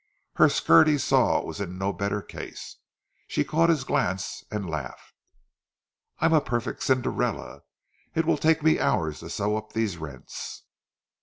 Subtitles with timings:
[0.37, 2.77] Her skirt he saw was in no better case.
[3.27, 5.13] She caught his glance and laughed.
[6.17, 7.61] "I'm a perfect Cinderella!
[8.15, 10.63] It will take me hours to sew up these rents."